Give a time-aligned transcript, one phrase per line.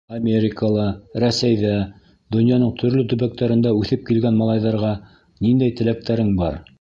[0.17, 0.83] —Америкала,
[1.23, 1.73] Рәсәйҙә,
[2.35, 4.95] донъяның төрлө төбәктәрендә үҫеп килгән малайҙарға
[5.49, 6.63] ниндәй теләктәрең бар?